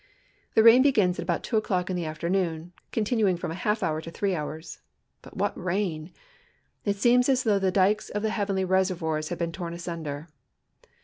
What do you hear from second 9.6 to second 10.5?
asunder.